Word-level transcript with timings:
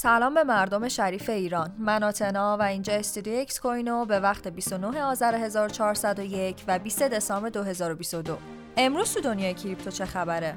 سلام 0.00 0.34
به 0.34 0.44
مردم 0.44 0.88
شریف 0.88 1.30
ایران 1.30 1.74
من 1.78 2.02
آتنا 2.02 2.56
و 2.56 2.62
اینجا 2.62 2.92
استودیو 2.92 3.40
اکس 3.40 3.60
کوینو 3.60 4.04
به 4.04 4.20
وقت 4.20 4.48
29 4.48 5.02
آذر 5.02 5.34
1401 5.34 6.64
و 6.68 6.78
20 6.78 7.02
دسامبر 7.02 7.48
2022 7.48 8.38
امروز 8.76 9.14
تو 9.14 9.20
دنیای 9.20 9.54
کریپتو 9.54 9.90
چه 9.90 10.04
خبره 10.04 10.54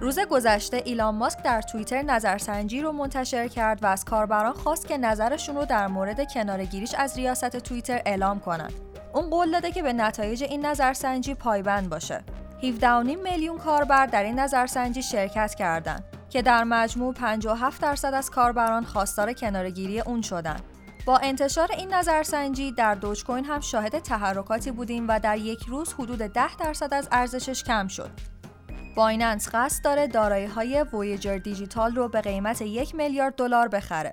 روز 0.00 0.18
گذشته 0.18 0.82
ایلان 0.84 1.14
ماسک 1.14 1.42
در 1.42 1.62
توییتر 1.62 2.02
نظرسنجی 2.02 2.82
رو 2.82 2.92
منتشر 2.92 3.48
کرد 3.48 3.82
و 3.82 3.86
از 3.86 4.04
کاربران 4.04 4.52
خواست 4.52 4.88
که 4.88 4.98
نظرشون 4.98 5.56
رو 5.56 5.64
در 5.64 5.86
مورد 5.86 6.32
کنارگیریش 6.32 6.94
از 6.94 7.16
ریاست 7.16 7.56
توییتر 7.56 8.02
اعلام 8.06 8.40
کنند. 8.40 8.72
اون 9.14 9.30
قول 9.30 9.50
داده 9.50 9.72
که 9.72 9.82
به 9.82 9.92
نتایج 9.92 10.44
این 10.44 10.66
نظرسنجی 10.66 11.34
پایبند 11.34 11.90
باشه. 11.90 12.24
17.5 12.62 12.84
میلیون 13.24 13.58
کاربر 13.58 14.06
در 14.06 14.22
این 14.22 14.38
نظرسنجی 14.38 15.02
شرکت 15.02 15.54
کردند 15.54 16.17
که 16.30 16.42
در 16.42 16.64
مجموع 16.64 17.14
57 17.14 17.82
درصد 17.82 18.14
از 18.14 18.30
کاربران 18.30 18.84
خواستار 18.84 19.32
کنارگیری 19.32 20.00
اون 20.00 20.22
شدند. 20.22 20.62
با 21.06 21.18
انتشار 21.18 21.72
این 21.72 21.94
نظرسنجی 21.94 22.72
در 22.72 22.94
Dogecoin 22.94 23.44
هم 23.44 23.60
شاهد 23.60 23.98
تحرکاتی 23.98 24.70
بودیم 24.70 25.08
و 25.08 25.20
در 25.20 25.38
یک 25.38 25.60
روز 25.68 25.92
حدود 25.92 26.18
10 26.18 26.56
درصد 26.56 26.94
از 26.94 27.08
ارزشش 27.12 27.64
کم 27.64 27.88
شد. 27.88 28.10
Binance 28.96 29.48
قصد 29.54 29.84
داره 29.84 30.06
دارایی 30.06 30.46
های 30.46 30.84
Voyager 30.92 31.38
Digital 31.38 31.94
رو 31.94 32.08
به 32.08 32.20
قیمت 32.20 32.62
یک 32.62 32.94
میلیارد 32.94 33.34
دلار 33.34 33.68
بخره. 33.68 34.12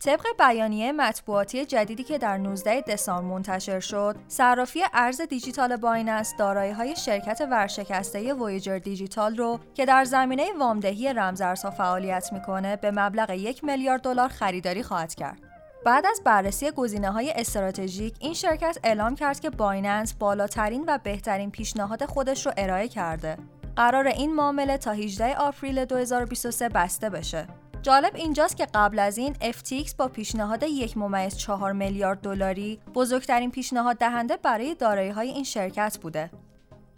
طبق 0.00 0.26
بیانیه 0.38 0.92
مطبوعاتی 0.92 1.66
جدیدی 1.66 2.04
که 2.04 2.18
در 2.18 2.38
19 2.38 2.80
دسامبر 2.80 3.34
منتشر 3.34 3.80
شد، 3.80 4.16
صرافی 4.28 4.80
ارز 4.92 5.20
دیجیتال 5.20 5.76
Binance 5.76 6.34
دارایی 6.38 6.72
های 6.72 6.96
شرکت 6.96 7.48
ورشکسته 7.50 8.34
Voyager 8.34 8.78
Digital 8.78 9.36
رو 9.36 9.60
که 9.74 9.86
در 9.86 10.04
زمینه 10.04 10.46
وامدهی 10.58 11.12
رمزارزها 11.12 11.70
فعالیت 11.70 12.32
می‌کنه 12.32 12.76
به 12.76 12.90
مبلغ 12.90 13.30
یک 13.30 13.64
میلیارد 13.64 14.00
دلار 14.00 14.28
خریداری 14.28 14.82
خواهد 14.82 15.14
کرد. 15.14 15.38
بعد 15.84 16.06
از 16.06 16.20
بررسی 16.24 16.70
گزینه 16.70 17.10
های 17.10 17.30
استراتژیک 17.30 18.14
این 18.20 18.34
شرکت 18.34 18.78
اعلام 18.84 19.14
کرد 19.14 19.40
که 19.40 19.50
بایننس 19.50 20.14
بالاترین 20.14 20.84
و 20.86 20.98
بهترین 20.98 21.50
پیشنهاد 21.50 22.04
خودش 22.04 22.46
رو 22.46 22.52
ارائه 22.56 22.88
کرده 22.88 23.36
قرار 23.76 24.06
این 24.06 24.34
معامله 24.34 24.76
تا 24.76 24.92
18 24.92 25.36
آوریل 25.36 25.84
2023 25.84 26.68
بسته 26.68 27.10
بشه. 27.10 27.46
جالب 27.82 28.14
اینجاست 28.14 28.56
که 28.56 28.66
قبل 28.74 28.98
از 28.98 29.18
این 29.18 29.34
FTX 29.34 29.94
با 29.96 30.08
پیشنهاد 30.08 30.62
یک 30.62 30.96
ممیز 30.96 31.36
4 31.36 31.72
میلیارد 31.72 32.20
دلاری 32.20 32.80
بزرگترین 32.94 33.50
پیشنهاد 33.50 33.96
دهنده 33.96 34.36
برای 34.36 34.74
دارایی 34.74 35.10
های 35.10 35.28
این 35.28 35.44
شرکت 35.44 35.98
بوده. 36.02 36.30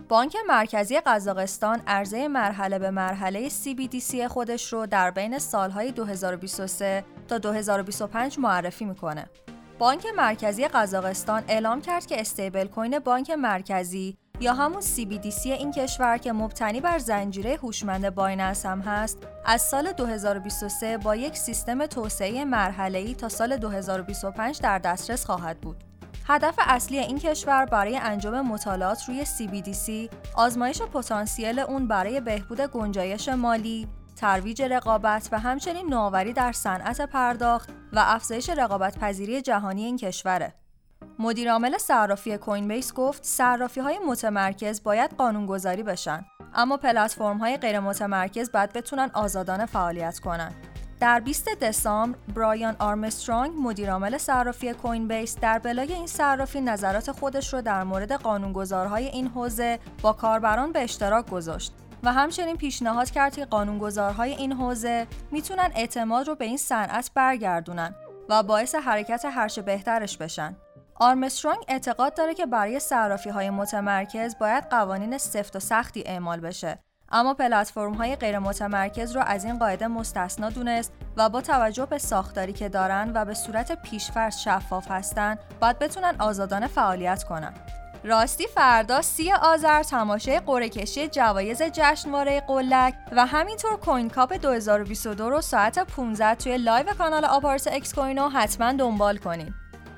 بانک 0.08 0.36
مرکزی 0.48 1.00
قزاقستان 1.00 1.82
عرضه 1.86 2.28
مرحله 2.28 2.78
به 2.78 2.90
مرحله 2.90 3.48
CBDC 3.48 4.20
خودش 4.20 4.72
رو 4.72 4.86
در 4.86 5.10
بین 5.10 5.38
سالهای 5.38 5.92
2023 5.92 7.04
تا 7.28 7.38
2025 7.38 8.38
معرفی 8.38 8.84
می‌کنه. 8.84 9.30
بانک 9.78 10.06
مرکزی 10.16 10.68
قزاقستان 10.68 11.44
اعلام 11.48 11.80
کرد 11.80 12.06
که 12.06 12.20
استیبل 12.20 12.66
کوین 12.66 12.98
بانک 12.98 13.30
مرکزی 13.30 14.16
یا 14.40 14.54
همون 14.54 14.82
CBDC 14.82 15.46
این 15.46 15.72
کشور 15.72 16.18
که 16.18 16.32
مبتنی 16.32 16.80
بر 16.80 16.98
زنجیره 16.98 17.56
هوشمند 17.56 18.14
بایننس 18.14 18.66
هم 18.66 18.80
هست 18.80 19.18
از 19.44 19.62
سال 19.62 19.92
2023 19.92 20.98
با 20.98 21.16
یک 21.16 21.36
سیستم 21.36 21.86
توسعه 21.86 22.44
مرحله‌ای 22.44 23.14
تا 23.14 23.28
سال 23.28 23.56
2025 23.56 24.60
در 24.60 24.78
دسترس 24.78 25.26
خواهد 25.26 25.60
بود. 25.60 25.84
هدف 26.26 26.54
اصلی 26.58 26.98
این 26.98 27.18
کشور 27.18 27.64
برای 27.64 27.96
انجام 27.96 28.40
مطالعات 28.40 29.04
روی 29.08 29.24
CBDC 29.24 30.14
آزمایش 30.34 30.82
پتانسیل 30.82 31.58
اون 31.58 31.88
برای 31.88 32.20
بهبود 32.20 32.60
گنجایش 32.60 33.28
مالی، 33.28 33.88
ترویج 34.16 34.62
رقابت 34.62 35.28
و 35.32 35.38
همچنین 35.38 35.86
نوآوری 35.86 36.32
در 36.32 36.52
صنعت 36.52 37.00
پرداخت 37.00 37.70
و 37.92 38.02
افزایش 38.06 38.50
رقابت 38.50 38.98
پذیری 38.98 39.42
جهانی 39.42 39.84
این 39.84 39.96
کشوره. 39.96 40.59
مدیرعامل 41.20 41.78
صرافی 41.78 42.38
کوین 42.38 42.68
بیس 42.68 42.92
گفت 42.92 43.24
صرافی 43.24 43.80
های 43.80 43.98
متمرکز 44.06 44.82
باید 44.82 45.10
قانونگذاری 45.18 45.82
بشن 45.82 46.24
اما 46.54 46.76
پلتفرم 46.76 47.38
های 47.38 47.56
غیر 47.56 47.80
متمرکز 47.80 48.52
باید 48.52 48.72
بتونن 48.72 49.10
آزادانه 49.14 49.66
فعالیت 49.66 50.18
کنن. 50.18 50.52
در 51.00 51.20
20 51.20 51.48
دسامبر 51.60 52.18
برایان 52.34 52.76
آرمسترانگ 52.78 53.52
مدیرعامل 53.58 54.18
صرافی 54.18 54.72
کوین 54.72 55.08
بیس 55.08 55.38
در 55.40 55.58
بلای 55.58 55.92
این 55.92 56.06
صرافی 56.06 56.60
نظرات 56.60 57.12
خودش 57.12 57.54
رو 57.54 57.62
در 57.62 57.84
مورد 57.84 58.12
قانونگذارهای 58.12 59.06
این 59.06 59.26
حوزه 59.26 59.78
با 60.02 60.12
کاربران 60.12 60.72
به 60.72 60.82
اشتراک 60.82 61.30
گذاشت 61.30 61.72
و 62.02 62.12
همچنین 62.12 62.56
پیشنهاد 62.56 63.10
کرد 63.10 63.36
که 63.36 63.44
قانونگذارهای 63.44 64.32
این 64.32 64.52
حوزه 64.52 65.06
می‌تونن 65.30 65.70
اعتماد 65.74 66.28
رو 66.28 66.34
به 66.34 66.44
این 66.44 66.56
صنعت 66.56 67.10
برگردونن 67.14 67.94
و 68.28 68.42
باعث 68.42 68.74
حرکت 68.74 69.24
هرچه 69.24 69.62
بهترش 69.62 70.16
بشن. 70.16 70.56
آرمسترانگ 71.02 71.58
اعتقاد 71.68 72.14
داره 72.14 72.34
که 72.34 72.46
برای 72.46 72.80
صرافی 72.80 73.30
های 73.30 73.50
متمرکز 73.50 74.38
باید 74.38 74.64
قوانین 74.64 75.18
سفت 75.18 75.56
و 75.56 75.60
سختی 75.60 76.02
اعمال 76.06 76.40
بشه. 76.40 76.78
اما 77.12 77.34
پلتفرم 77.34 77.94
های 77.94 78.16
غیر 78.16 78.38
متمرکز 78.38 79.16
رو 79.16 79.22
از 79.26 79.44
این 79.44 79.58
قاعده 79.58 79.88
مستثنا 79.88 80.50
دونست 80.50 80.92
و 81.16 81.28
با 81.28 81.40
توجه 81.40 81.86
به 81.86 81.98
ساختاری 81.98 82.52
که 82.52 82.68
دارن 82.68 83.12
و 83.14 83.24
به 83.24 83.34
صورت 83.34 83.82
پیشفرض 83.82 84.38
شفاف 84.38 84.90
هستن 84.90 85.38
باید 85.60 85.78
بتونن 85.78 86.14
آزادانه 86.18 86.66
فعالیت 86.66 87.24
کنن. 87.24 87.54
راستی 88.04 88.46
فردا 88.46 89.02
سی 89.02 89.32
آذر 89.32 89.82
تماشای 89.82 90.40
قرعه 90.40 90.68
کشی 90.68 91.08
جوایز 91.08 91.62
جشنواره 91.62 92.40
قلک 92.40 92.94
و 93.12 93.26
همینطور 93.26 93.76
Coin 93.76 94.10
Cup 94.10 94.34
2022 94.34 95.30
رو 95.30 95.40
ساعت 95.40 95.78
15 95.78 96.34
توی 96.34 96.56
live 96.56 96.86
کانال 96.98 97.24
آپارات 97.24 97.68
اکسکوینو 97.72 98.28
حتما 98.28 98.72
دنبال 98.72 99.16
کنین. 99.16 99.54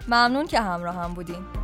ممنون 0.08 0.46
که 0.46 0.60
همراه 0.60 0.94
هم 0.94 1.14
بودین. 1.14 1.61